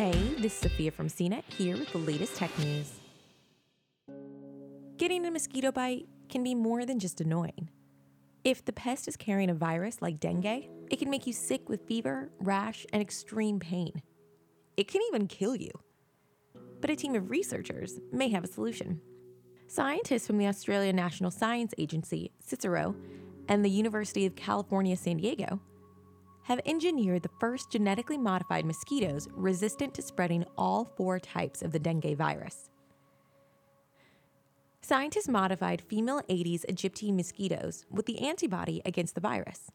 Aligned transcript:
Hey, 0.00 0.34
this 0.38 0.54
is 0.54 0.60
Sophia 0.60 0.90
from 0.90 1.08
CNET 1.08 1.42
here 1.58 1.76
with 1.76 1.92
the 1.92 1.98
latest 1.98 2.34
tech 2.34 2.58
news. 2.58 2.90
Getting 4.96 5.26
a 5.26 5.30
mosquito 5.30 5.70
bite 5.70 6.08
can 6.30 6.42
be 6.42 6.54
more 6.54 6.86
than 6.86 6.98
just 6.98 7.20
annoying. 7.20 7.68
If 8.42 8.64
the 8.64 8.72
pest 8.72 9.08
is 9.08 9.18
carrying 9.18 9.50
a 9.50 9.54
virus 9.54 10.00
like 10.00 10.18
dengue, 10.18 10.70
it 10.90 10.98
can 10.98 11.10
make 11.10 11.26
you 11.26 11.34
sick 11.34 11.68
with 11.68 11.86
fever, 11.86 12.30
rash, 12.38 12.86
and 12.94 13.02
extreme 13.02 13.58
pain. 13.60 14.00
It 14.78 14.88
can 14.88 15.02
even 15.08 15.26
kill 15.26 15.54
you. 15.54 15.72
But 16.80 16.88
a 16.88 16.96
team 16.96 17.14
of 17.14 17.28
researchers 17.28 18.00
may 18.10 18.30
have 18.30 18.42
a 18.44 18.50
solution. 18.50 19.02
Scientists 19.66 20.26
from 20.26 20.38
the 20.38 20.46
Australian 20.46 20.96
National 20.96 21.30
Science 21.30 21.74
Agency, 21.76 22.32
CSIRO, 22.42 22.96
and 23.48 23.62
the 23.62 23.68
University 23.68 24.24
of 24.24 24.34
California, 24.34 24.96
San 24.96 25.18
Diego 25.18 25.60
have 26.44 26.60
engineered 26.64 27.22
the 27.22 27.30
first 27.38 27.70
genetically 27.70 28.18
modified 28.18 28.64
mosquitoes 28.64 29.28
resistant 29.32 29.94
to 29.94 30.02
spreading 30.02 30.44
all 30.56 30.84
four 30.96 31.18
types 31.18 31.62
of 31.62 31.72
the 31.72 31.78
dengue 31.78 32.16
virus. 32.16 32.70
Scientists 34.82 35.28
modified 35.28 35.82
female 35.82 36.20
Aedes 36.28 36.64
aegypti 36.68 37.14
mosquitoes 37.14 37.84
with 37.90 38.06
the 38.06 38.18
antibody 38.26 38.82
against 38.84 39.14
the 39.14 39.20
virus. 39.20 39.70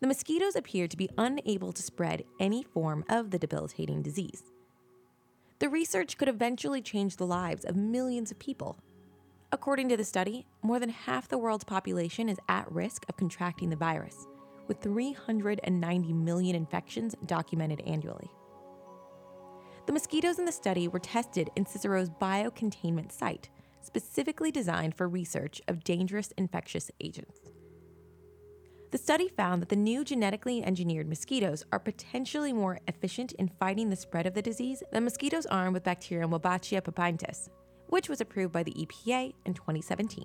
The 0.00 0.08
mosquitoes 0.08 0.56
appeared 0.56 0.90
to 0.90 0.96
be 0.96 1.08
unable 1.16 1.72
to 1.72 1.82
spread 1.82 2.24
any 2.40 2.62
form 2.62 3.04
of 3.08 3.30
the 3.30 3.38
debilitating 3.38 4.02
disease. 4.02 4.42
The 5.60 5.68
research 5.68 6.18
could 6.18 6.28
eventually 6.28 6.82
change 6.82 7.16
the 7.16 7.26
lives 7.26 7.64
of 7.64 7.76
millions 7.76 8.32
of 8.32 8.38
people. 8.40 8.78
According 9.52 9.88
to 9.90 9.96
the 9.96 10.04
study, 10.04 10.44
more 10.60 10.80
than 10.80 10.88
half 10.88 11.28
the 11.28 11.38
world's 11.38 11.62
population 11.62 12.28
is 12.28 12.38
at 12.48 12.70
risk 12.72 13.04
of 13.08 13.16
contracting 13.16 13.70
the 13.70 13.76
virus 13.76 14.26
with 14.72 14.80
390 14.80 16.12
million 16.14 16.56
infections 16.56 17.14
documented 17.26 17.82
annually. 17.82 18.30
The 19.84 19.92
mosquitoes 19.92 20.38
in 20.38 20.46
the 20.46 20.52
study 20.52 20.88
were 20.88 20.98
tested 20.98 21.50
in 21.56 21.66
CSIRO's 21.66 22.08
biocontainment 22.08 23.12
site, 23.12 23.50
specifically 23.82 24.50
designed 24.50 24.94
for 24.94 25.08
research 25.08 25.60
of 25.68 25.84
dangerous 25.84 26.32
infectious 26.38 26.90
agents. 27.02 27.38
The 28.92 28.98
study 28.98 29.28
found 29.28 29.60
that 29.60 29.68
the 29.68 29.76
new 29.76 30.04
genetically 30.04 30.64
engineered 30.64 31.08
mosquitoes 31.08 31.66
are 31.70 31.78
potentially 31.78 32.54
more 32.54 32.78
efficient 32.88 33.32
in 33.32 33.48
fighting 33.48 33.90
the 33.90 33.96
spread 33.96 34.26
of 34.26 34.32
the 34.32 34.40
disease 34.40 34.82
than 34.90 35.04
mosquitoes 35.04 35.44
armed 35.46 35.74
with 35.74 35.84
bacterium 35.84 36.30
Wolbachia 36.30 36.80
pipientis, 36.80 37.50
which 37.88 38.08
was 38.08 38.22
approved 38.22 38.52
by 38.54 38.62
the 38.62 38.72
EPA 38.72 39.34
in 39.44 39.52
2017. 39.52 40.24